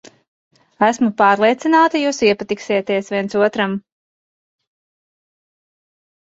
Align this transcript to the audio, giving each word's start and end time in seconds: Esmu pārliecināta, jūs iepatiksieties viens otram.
Esmu 0.87 1.09
pārliecināta, 1.21 2.01
jūs 2.05 2.23
iepatiksieties 2.29 3.13
viens 3.17 3.39
otram. 3.43 3.79